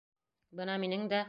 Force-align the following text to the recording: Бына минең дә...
Бына 0.61 0.79
минең 0.85 1.07
дә... 1.15 1.19